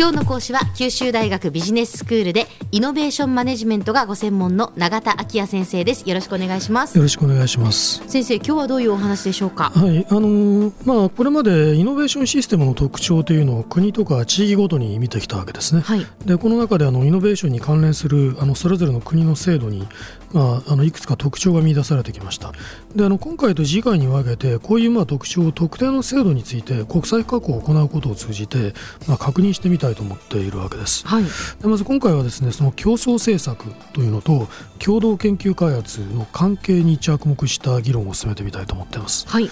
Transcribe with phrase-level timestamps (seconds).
[0.00, 6.08] 今日の講師は九州大学ビジネススクールでイノベーションマネジメントがご専門の永田昭也先生です。
[6.08, 6.96] よろしくお願いします。
[6.96, 8.02] よろしくお願いします。
[8.08, 9.64] 先生今日はどういうお話でしょうか？
[9.74, 10.06] はい。
[10.08, 19.86] あのー、まあこれまでイノベーションシステムの特徴というのを国とか地域ごとに見てきたわけですね、はい、でこの中であのイノベーションに関連するあのそれぞれの国の制度に
[20.32, 22.52] まあ、あのいくつか特徴が見出されてきました。
[22.94, 28.72] であの今回と次回に分けてこういうまあ特徴を特定の制度について国際加工を行うことを通じて、
[29.08, 31.24] まあ、確認してみたいと思っているわけです、はい、
[31.60, 39.50] でまず今回はですねその競争政策というのと共同研究開発の関係に着目した議論を進めてみたいと思っています、はい。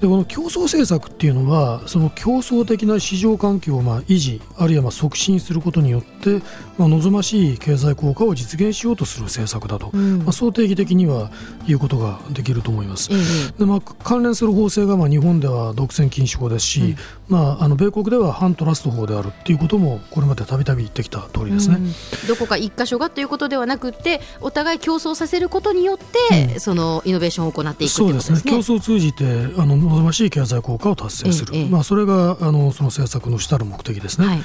[0.00, 6.40] でこの競争政策っていうのはその競争的な市場環境をまあ維持あるいはまあ促進することによって、
[6.78, 11.30] まあ、望ましい経済効果を実現しようとする政策だと、うん、まあ、そう定義的には
[11.66, 13.10] 言うことができると思います。
[13.58, 16.96] でまあ、関連する法制がまあ日本では独占禁止法ですし、うん、
[17.28, 28.36] まあ、あの米国では反トラスト法であるっていうこともこれまでたびたび言ってきた通りですね、うん、どこか一箇所がということではなくてお互い競争させることによって、そのイノベーションを行っていくというですね。
[28.38, 28.52] そうですね。
[28.52, 29.24] 競争を通じて
[29.58, 34.26] あの望ましい経済効果を達成する、まあ、それがあのその政策の主たる目的ですね。
[34.26, 34.42] はい、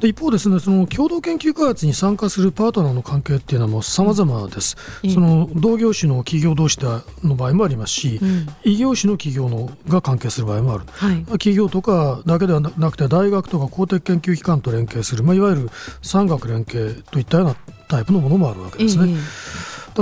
[0.00, 4.76] で一方ですねその共同研究開発に参加するパートナーの関係っていうのはもう様々です。
[5.12, 6.78] その同業種の企業同士
[7.22, 17.56] の場合もありますし、うん、異業種の企業のが関係する場合もある、はい、企業とかだけではなくて大学とか公的研究機関と連携する、まあ、いわゆる産学連携といったような
[17.88, 19.14] タイプのものもあるわけですね。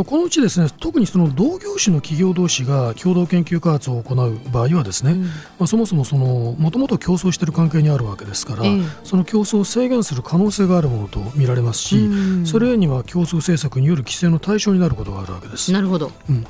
[0.05, 5.31] このうちですね特にその同業種の企業同士が共同研究開発を行う場合はですね、うん、ま
[5.61, 15.73] あ、そもそもそのもともと競争している関係にあるわけですから、えー、その競争を制限する可能性があるものと見られますし、うん、それには競争政策による規制の対象になることがあるわけです。
[15.73, 16.43] なるほど、うん。
[16.43, 16.49] で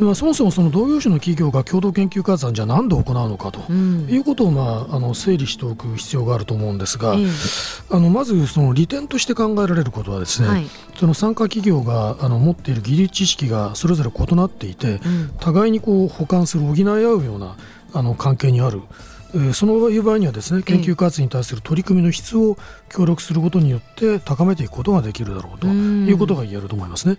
[0.00, 15.00] まあ、そもそもその同業種の企業が共同研究開発案じゃ何で行うのかと、いうことを、まあ、あの整理しておく必要があると思うんですが、えー、あのまずその利点として考えられることはですね、はい、その参加企業があの持っている技術知識がそれぞれ異なっていて、
[15.38, 17.56] 互いにこう補完する補い合うような
[17.92, 18.82] あの関係にある
[19.54, 22.56] そのいう場合にはですね研究開発に対する取り組みの質を
[22.88, 27.16] 協力することによって高めていくことができるだろうということが言えると思いますね。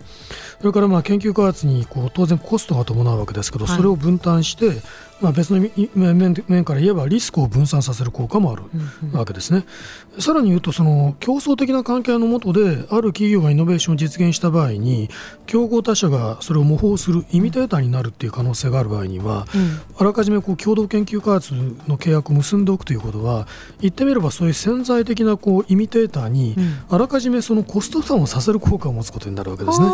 [0.60, 4.82] それからまあ研究開発にこう当然コストが伴うわけですけど、それを分担して、
[5.20, 5.60] まあ、別の
[5.96, 8.62] 面から言えばリスクを分散させる効果もある
[9.12, 9.64] わけですね。
[10.18, 15.08] さらに言うとその競争的な関係の下である企業がイノベーションを実現した場合に
[15.46, 19.46] 競合他社がそれを模倣するイミテーターになるっていう可能性がある場合には、
[19.96, 23.46] あらかじめこう共同研究開発の契約を結んでおくということは
[23.80, 26.56] 言ってみればそういう潜在的なこうイミテーターに
[26.90, 29.86] あらかじめそのコスト負担をさせる効果を持つことになるわけですね。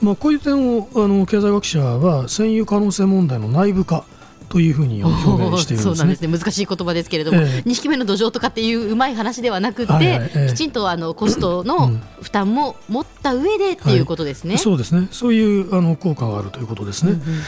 [0.00, 4.04] まあ、こういう点をあの経済学者は占有可能性問題の内部化
[4.48, 5.16] というふうに表
[5.48, 6.28] 現しているんです、ね、そうなんですね。
[6.28, 10.30] 難しい言葉ですけれども、えー、2匹目の土壌とかっていううまい話ではなくて、はいはい。
[10.34, 11.90] えー、きちんとあのコストの
[12.22, 15.08] 負担も持った上でっていうことですね、はい、そうですね。
[15.10, 17.12] そういうあの効果があるということですね。
[17.12, 17.42] うんうん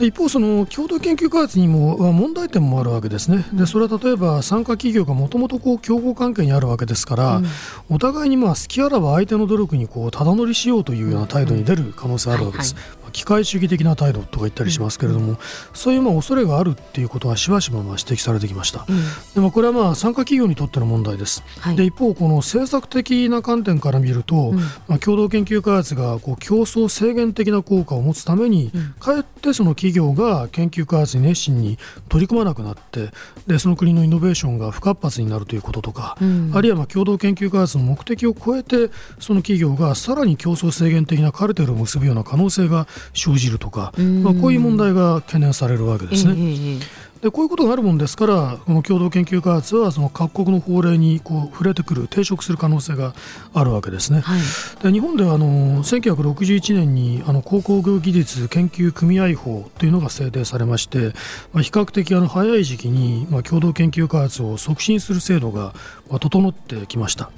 [0.00, 7.46] で一方、その共同研究開発にも問題点もあるわけですね、でそれは例えば参加企業がもともと競合関係にあるわけですから、うん、
[7.90, 12.74] お互いにまあ好きあらば相手の努力にこうただ乗りしようというような態度に出る可能性があるわけです。
[13.10, 15.38] 機械主義的な態度とか言ったりしますけれども、うん、
[15.74, 18.96] そういうまあ恐れがあるっていうことはしばしばまあ指摘されてきました、うん、
[19.34, 31.78] でもこれはまあ参加企業にとっての問題です、はい、で一方この政策的な観点から見ると、うん、まあ、共同研究開発がこう競争制限的な効果を持つために、かえってその企業が研究開発に熱心に
[32.08, 33.10] 取り組まなくなって
[33.46, 36.16] でその国のイノベーションが不活発になるということとか、
[36.52, 46.80] あるいはまあ共同研究開発の目的を超えてその企業がさらに競争制限的なカルテルを結ぶような可能性が生じるとか、まあ、こういう問題が懸念されるわけですね。
[47.20, 53.14] でこういうことがあるものですからこの共同研究開発はその各国の法令にこう触れてくる抵触する可能性が
[53.52, 54.20] あるわけですね。
[54.20, 54.40] はい、
[54.82, 61.12] で日本ではあの1961年にあの業技術研究組合法というのが制定されまして、
[61.52, 65.74] まあ、比較的あの早い時期に、まあ、共同研究開発を促進する制度が
[66.20, 67.30] 整ってきました。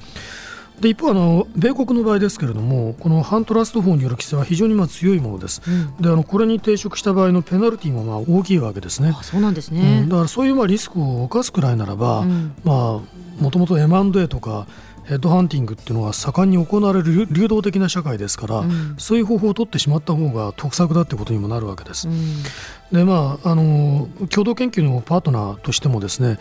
[0.80, 9.16] で一方あの、米国の場合ですけれども、この反トラスト法による規制は非常にまあ強いものです、うん、であのこれに抵触した場合のペナルティもまあ大きいわけですね。
[9.22, 12.24] そうなんですね、うん、だからそういうまあリスクを冒すくらいならば、
[12.64, 13.00] まあ
[13.40, 14.66] もともと M&A とか、
[15.04, 22.08] ヘッドハンティングっていうのは盛んに行われる流動的な社会ですから、うん、そういう方法を取ってしまった方が得策だってことにもなるわけです。
[22.08, 22.42] うん、
[22.92, 26.38] でまああの共同研究のパートナーとしてもですね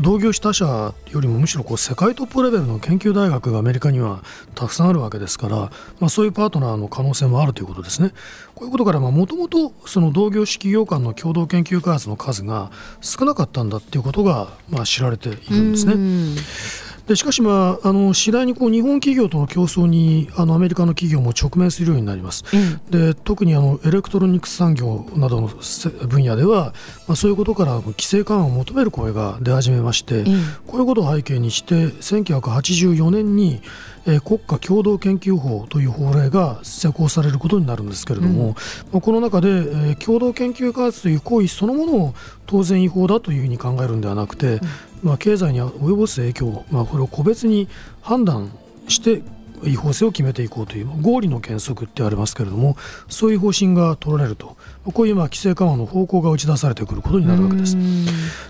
[0.00, 0.64] 同業他社
[1.10, 4.22] よりもむしろこう世界トップレベルの研究大学がアメリカには
[4.54, 5.56] たくさんあるわけですから、
[6.00, 8.12] まあ、そういうパートナーの可能性もあるということですね。
[8.54, 9.72] こういうことからもともと
[10.12, 16.91] 同業種企業間の共同研究開発の数が少なかったんだということがまあ知られているんですね。
[17.06, 22.44] でしかし、まあ、あの次第にこう日本企業との競争にあのアメリカの企業も直面するようになります。
[22.52, 26.72] うん、で特にあのエレクトロニクス産業などの分野では、
[27.08, 33.62] まあ、そういうことから規制緩和を求める声が出始めまして、うん、こういうことを背景にして1984年に
[34.06, 38.54] えー、国家共同研究法という法令が施行されることになるんですけれども、
[38.92, 42.14] うん、この中で、えー、共同研究開発という行為そのものを
[42.46, 44.60] 当然違法だというふうに考えるんではなくて、うん、
[45.02, 47.68] まあ、経済に及ぼす影響、まあ、これを個別に
[48.00, 48.52] 判断
[48.88, 49.22] して
[49.64, 52.76] 違法性を決めていこうという合理の原則ってありますけれども
[53.08, 57.76] そういう方針が取られるとこういうまあ規制緩和の方向が打ち出されてくることになるわけです。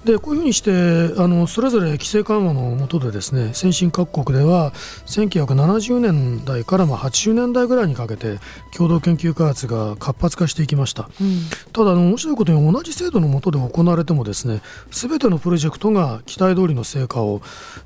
[0.04, 0.70] でこういうふうにして
[1.18, 4.72] あのそれぞれ規制緩和の下でですね先進各国では
[5.06, 8.38] 1970年代からまあ80年代ぐらいにかけて
[8.76, 11.08] 共同研究開発が活発化していきました。
[11.20, 11.40] うん、
[11.72, 17.42] ただあの面白いことに同じ制度の下で行われてもですね全てのプロジェクトが期待通りの成果を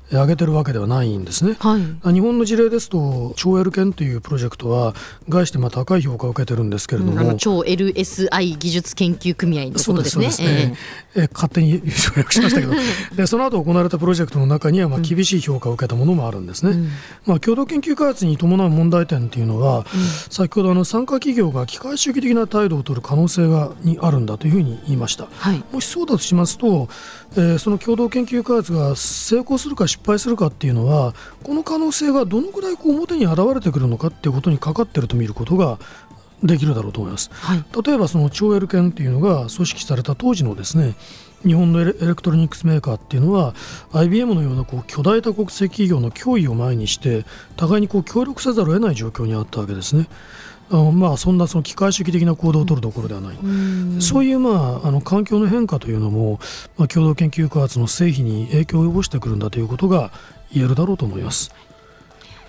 [0.09, 1.57] 上げてるわけではないんですね。
[1.59, 4.93] はい、日本の事例ですと超 L 研というプロジェクトは
[5.27, 10.31] 概してまあ高い評価を受けてるんですけれども、うん、超 LSI 技術研究組合のことですね。
[10.31, 10.75] すね。
[11.15, 12.73] えー、え勝手に省略しましたけど。
[13.15, 16.71] でその後行われたプロジェクトの中にはまあ厳しい評価を受けたものもあるんですね。
[16.71, 16.89] うん、
[17.25, 19.85] まあ、共同研究開発に伴う問題点というのは、うん、
[20.29, 25.27] 先ほどあの参加企業が機械主義的な態度を取る可能性がにあるんだというふうに言いました。
[25.31, 26.89] はい、もしそうだとしますと、
[27.35, 31.13] えー、その共同研究開発が成功するか失敗するかっていうのは
[31.43, 35.79] この可能性がどのくらいこう表に現れてくるのかっていうことにかかっていると見ることが
[36.43, 40.95] できるだろうと思います、はい、例えばその超 L研っていうのが組織された当時のですね
[41.45, 43.53] 日本のエレクトロニクスメーカーっていうのは
[43.93, 47.25] IBM のようなこう巨大多国籍企業の脅威を前にして
[47.55, 50.07] 互いにこう協力せざるを得ない状況にあったわけですね。
[50.69, 56.41] あのまあ、そんなその機会主義的な行動を取るところではない、うそういう、まあ、あの環境の変化というのも、
[56.77, 60.11] まあ、共同研究開発の成否に影響を及ぼしてくるんだということが
[60.51, 61.53] 言えるだろうと思います。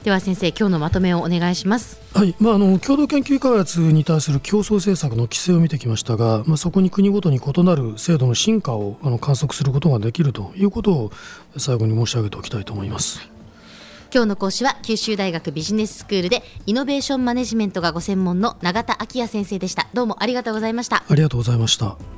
[0.04, 2.00] では先生今日のまとめをお願いします。
[2.14, 11.12] はいまああの共同研究開発に対する競争政策の規制を見てきましたが、まあ、そこに国ごとに異なる制度の進化をあの観測することができるということを
[11.56, 13.20] 最後に申し上げておきたいと思います。
[14.12, 19.88] 今日の講師は九州大学ビジネススクールでイノベーションマネジメントがご専門の永田昭也先生でした。
[19.92, 21.04] どうもありがとうございました。
[21.06, 22.17] ありがとうございました